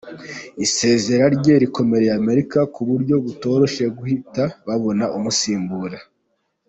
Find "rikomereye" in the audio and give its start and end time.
1.63-2.13